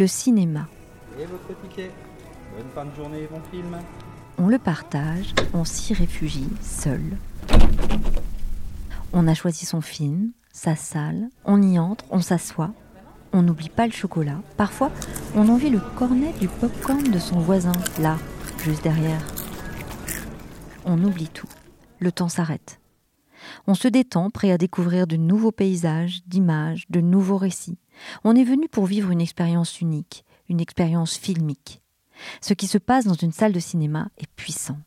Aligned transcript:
le 0.00 0.06
cinéma. 0.06 0.66
Et 1.20 1.26
votre 1.26 1.60
ticket? 1.60 1.90
Bonne 2.56 2.70
fin 2.74 2.86
de 2.86 2.94
journée, 2.96 3.28
bon 3.30 3.40
film 3.50 3.76
On 4.38 4.48
le 4.48 4.58
partage, 4.58 5.34
on 5.52 5.66
s'y 5.66 5.92
réfugie 5.92 6.48
seul. 6.62 7.02
On 9.12 9.28
a 9.28 9.34
choisi 9.34 9.66
son 9.66 9.82
film, 9.82 10.30
sa 10.52 10.74
salle, 10.74 11.28
on 11.44 11.60
y 11.60 11.78
entre, 11.78 12.06
on 12.10 12.22
s'assoit. 12.22 12.72
On 13.34 13.42
n'oublie 13.42 13.68
pas 13.68 13.86
le 13.86 13.92
chocolat. 13.92 14.40
Parfois, 14.56 14.90
on 15.36 15.50
envie 15.50 15.68
le 15.68 15.80
cornet 15.96 16.32
du 16.40 16.48
popcorn 16.48 17.02
de 17.02 17.18
son 17.18 17.38
voisin, 17.38 17.72
là, 18.00 18.16
juste 18.64 18.82
derrière. 18.82 19.20
On 20.86 21.04
oublie 21.04 21.28
tout. 21.28 21.48
Le 21.98 22.10
temps 22.10 22.30
s'arrête. 22.30 22.79
On 23.66 23.74
se 23.74 23.88
détend, 23.88 24.30
prêt 24.30 24.50
à 24.50 24.58
découvrir 24.58 25.06
de 25.06 25.16
nouveaux 25.16 25.52
paysages, 25.52 26.20
d'images, 26.26 26.86
de 26.90 27.00
nouveaux 27.00 27.36
récits. 27.36 27.78
On 28.24 28.36
est 28.36 28.44
venu 28.44 28.68
pour 28.68 28.86
vivre 28.86 29.10
une 29.10 29.20
expérience 29.20 29.80
unique, 29.80 30.24
une 30.48 30.60
expérience 30.60 31.16
filmique. 31.16 31.82
Ce 32.40 32.54
qui 32.54 32.66
se 32.66 32.78
passe 32.78 33.06
dans 33.06 33.14
une 33.14 33.32
salle 33.32 33.52
de 33.52 33.60
cinéma 33.60 34.08
est 34.18 34.30
puissant. 34.36 34.78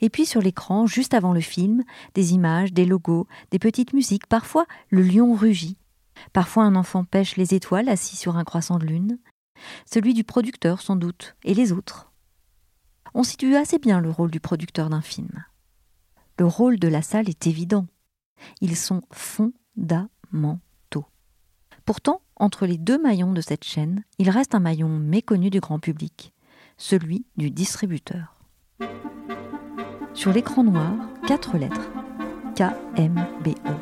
Et 0.00 0.10
puis 0.10 0.26
sur 0.26 0.40
l'écran, 0.40 0.86
juste 0.86 1.14
avant 1.14 1.32
le 1.32 1.40
film, 1.40 1.84
des 2.14 2.34
images, 2.34 2.72
des 2.72 2.86
logos, 2.86 3.26
des 3.50 3.58
petites 3.58 3.92
musiques, 3.92 4.26
parfois 4.26 4.66
le 4.90 5.02
lion 5.02 5.34
rugit, 5.34 5.76
parfois 6.32 6.64
un 6.64 6.76
enfant 6.76 7.04
pêche 7.04 7.36
les 7.36 7.54
étoiles 7.54 7.88
assis 7.88 8.16
sur 8.16 8.36
un 8.36 8.44
croissant 8.44 8.78
de 8.78 8.86
lune, 8.86 9.18
celui 9.90 10.14
du 10.14 10.24
producteur 10.24 10.80
sans 10.80 10.96
doute, 10.96 11.36
et 11.44 11.54
les 11.54 11.72
autres. 11.72 12.12
On 13.14 13.22
situe 13.22 13.54
assez 13.56 13.78
bien 13.78 14.00
le 14.00 14.10
rôle 14.10 14.30
du 14.30 14.40
producteur 14.40 14.90
d'un 14.90 15.02
film. 15.02 15.44
Le 16.38 16.46
rôle 16.46 16.78
de 16.78 16.88
la 16.88 17.02
salle 17.02 17.28
est 17.28 17.46
évident. 17.46 17.86
Ils 18.60 18.76
sont 18.76 19.02
fondamentaux. 19.12 20.08
Pourtant, 21.84 22.22
entre 22.36 22.66
les 22.66 22.78
deux 22.78 23.00
maillons 23.00 23.32
de 23.32 23.40
cette 23.40 23.64
chaîne, 23.64 24.02
il 24.18 24.30
reste 24.30 24.54
un 24.54 24.60
maillon 24.60 24.88
méconnu 24.88 25.50
du 25.50 25.60
grand 25.60 25.78
public, 25.78 26.32
celui 26.76 27.24
du 27.36 27.50
distributeur. 27.50 28.34
Sur 30.12 30.32
l'écran 30.32 30.64
noir, 30.64 30.92
quatre 31.26 31.56
lettres. 31.56 31.90
KMBO. 32.56 33.74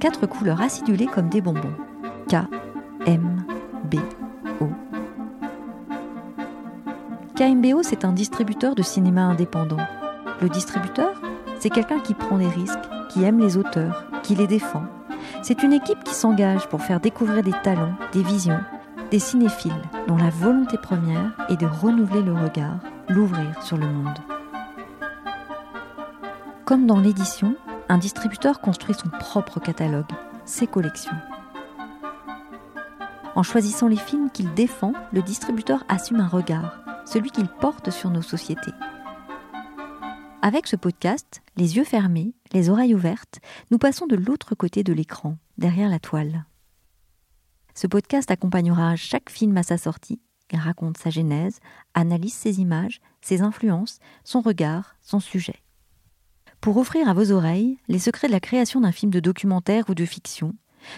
Quatre 0.00 0.26
couleurs 0.26 0.60
acidulées 0.60 1.06
comme 1.06 1.28
des 1.28 1.40
bonbons. 1.40 1.76
KMBO. 2.28 2.48
KMBO, 7.36 7.82
c'est 7.82 8.04
un 8.04 8.12
distributeur 8.12 8.74
de 8.74 8.82
cinéma 8.82 9.22
indépendant. 9.22 9.84
Le 10.40 10.48
distributeur, 10.48 11.20
c'est 11.58 11.70
quelqu'un 11.70 12.00
qui 12.00 12.14
prend 12.14 12.38
des 12.38 12.48
risques, 12.48 12.78
qui 13.08 13.24
aime 13.24 13.38
les 13.38 13.56
auteurs, 13.56 14.04
qui 14.22 14.34
les 14.34 14.46
défend. 14.46 14.84
C'est 15.42 15.62
une 15.62 15.72
équipe 15.72 16.02
qui 16.04 16.14
s'engage 16.14 16.66
pour 16.68 16.82
faire 16.82 17.00
découvrir 17.00 17.42
des 17.42 17.54
talents, 17.62 17.94
des 18.12 18.22
visions, 18.22 18.60
des 19.10 19.18
cinéphiles 19.18 19.72
dont 20.08 20.16
la 20.16 20.30
volonté 20.30 20.76
première 20.76 21.32
est 21.48 21.56
de 21.56 21.66
renouveler 21.66 22.22
le 22.22 22.34
regard, 22.34 22.78
l'ouvrir 23.08 23.62
sur 23.62 23.76
le 23.76 23.86
monde. 23.86 24.18
Comme 26.64 26.86
dans 26.86 26.98
l'édition, 26.98 27.54
un 27.88 27.98
distributeur 27.98 28.60
construit 28.60 28.94
son 28.94 29.08
propre 29.08 29.60
catalogue, 29.60 30.10
ses 30.44 30.66
collections. 30.66 31.16
En 33.34 33.42
choisissant 33.42 33.88
les 33.88 33.96
films 33.96 34.30
qu'il 34.30 34.54
défend, 34.54 34.92
le 35.12 35.22
distributeur 35.22 35.84
assume 35.88 36.20
un 36.20 36.28
regard, 36.28 36.80
celui 37.04 37.30
qu'il 37.30 37.48
porte 37.48 37.90
sur 37.90 38.10
nos 38.10 38.22
sociétés. 38.22 38.72
Avec 40.46 40.66
ce 40.66 40.76
podcast, 40.76 41.40
les 41.56 41.78
yeux 41.78 41.84
fermés, 41.84 42.34
les 42.52 42.68
oreilles 42.68 42.94
ouvertes, 42.94 43.40
nous 43.70 43.78
passons 43.78 44.06
de 44.06 44.14
l'autre 44.14 44.54
côté 44.54 44.82
de 44.82 44.92
l'écran, 44.92 45.38
derrière 45.56 45.88
la 45.88 45.98
toile. 45.98 46.44
Ce 47.74 47.86
podcast 47.86 48.30
accompagnera 48.30 48.94
chaque 48.94 49.30
film 49.30 49.56
à 49.56 49.62
sa 49.62 49.78
sortie. 49.78 50.20
Il 50.52 50.58
raconte 50.58 50.98
sa 50.98 51.08
genèse, 51.08 51.60
analyse 51.94 52.34
ses 52.34 52.60
images, 52.60 53.00
ses 53.22 53.40
influences, 53.40 54.00
son 54.22 54.42
regard, 54.42 54.96
son 55.00 55.18
sujet. 55.18 55.62
Pour 56.60 56.76
offrir 56.76 57.08
à 57.08 57.14
vos 57.14 57.32
oreilles 57.32 57.78
les 57.88 57.98
secrets 57.98 58.28
de 58.28 58.32
la 58.32 58.38
création 58.38 58.82
d'un 58.82 58.92
film 58.92 59.10
de 59.10 59.20
documentaire 59.20 59.88
ou 59.88 59.94
de 59.94 60.04
fiction, 60.04 60.54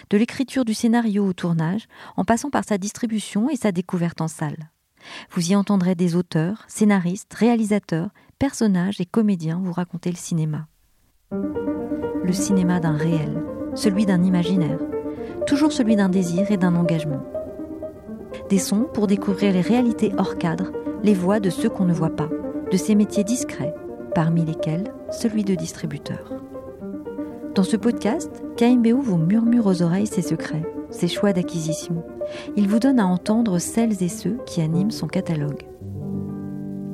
de 0.09 0.17
l'écriture 0.17 0.65
du 0.65 0.73
scénario 0.73 1.25
au 1.25 1.31
tournage, 1.31 1.87
en 2.17 2.25
passant 2.25 2.49
par 2.49 2.65
sa 2.65 2.77
distribution 2.77 3.49
et 3.49 3.55
sa 3.55 3.71
découverte 3.71 4.19
en 4.19 4.27
salle. 4.27 4.71
Vous 5.31 5.51
y 5.51 5.55
entendrez 5.55 5.95
des 5.95 6.15
auteurs, 6.15 6.63
scénaristes, 6.67 7.33
réalisateurs, 7.33 8.09
personnages 8.39 9.01
et 9.01 9.05
comédiens 9.05 9.61
vous 9.63 9.73
raconter 9.73 10.09
le 10.09 10.17
cinéma. 10.17 10.67
Le 11.31 12.33
cinéma 12.33 12.79
d'un 12.79 12.97
réel, 12.97 13.43
celui 13.75 14.05
d'un 14.05 14.23
imaginaire, 14.23 14.79
toujours 15.45 15.71
celui 15.71 15.95
d'un 15.95 16.09
désir 16.09 16.51
et 16.51 16.57
d'un 16.57 16.75
engagement. 16.75 17.23
Des 18.49 18.59
sons 18.59 18.87
pour 18.93 19.07
découvrir 19.07 19.53
les 19.53 19.61
réalités 19.61 20.13
hors 20.17 20.37
cadre, 20.37 20.71
les 21.03 21.13
voix 21.13 21.39
de 21.39 21.49
ceux 21.49 21.69
qu'on 21.69 21.85
ne 21.85 21.93
voit 21.93 22.15
pas, 22.15 22.29
de 22.71 22.77
ces 22.77 22.95
métiers 22.95 23.23
discrets, 23.23 23.73
parmi 24.13 24.45
lesquels 24.45 24.91
celui 25.11 25.43
de 25.43 25.55
distributeur. 25.55 26.33
Dans 27.55 27.63
ce 27.63 27.77
podcast, 27.77 28.43
KMBO 28.57 29.01
vous 29.01 29.17
murmure 29.17 29.65
aux 29.65 29.81
oreilles 29.81 30.07
ses 30.07 30.21
secrets, 30.21 30.63
ses 30.89 31.07
choix 31.07 31.33
d'acquisition. 31.33 32.03
Il 32.55 32.67
vous 32.67 32.79
donne 32.79 32.99
à 32.99 33.05
entendre 33.05 33.59
celles 33.59 34.03
et 34.03 34.09
ceux 34.09 34.37
qui 34.45 34.61
animent 34.61 34.91
son 34.91 35.07
catalogue. 35.07 35.65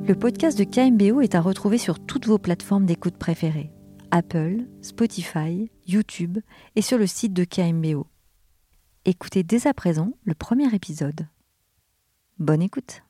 Le 0.06 0.14
podcast 0.14 0.58
de 0.58 0.64
KMBO 0.64 1.22
est 1.22 1.34
à 1.34 1.40
retrouver 1.40 1.78
sur 1.78 1.98
toutes 1.98 2.26
vos 2.26 2.38
plateformes 2.38 2.84
d'écoute 2.84 3.16
préférées 3.16 3.70
Apple, 4.10 4.66
Spotify, 4.82 5.70
YouTube 5.86 6.38
et 6.76 6.82
sur 6.82 6.98
le 6.98 7.06
site 7.06 7.32
de 7.32 7.44
KMBO. 7.44 8.06
Écoutez 9.06 9.42
dès 9.42 9.66
à 9.66 9.74
présent 9.74 10.12
le 10.24 10.34
premier 10.34 10.72
épisode. 10.74 11.26
Bonne 12.38 12.62
écoute 12.62 13.02